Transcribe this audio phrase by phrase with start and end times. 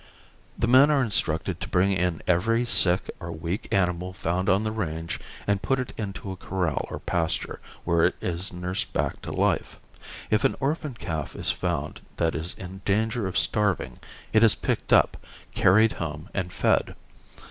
[0.57, 4.71] The men are instructed to bring in every sick or weak animal found on the
[4.71, 9.31] range and put it into a corral or pasture, where it is nursed back to
[9.31, 9.77] life.
[10.31, 13.99] If an orphan calf is found that is in danger of starving
[14.33, 15.17] it is picked up,
[15.53, 16.95] carried home and fed.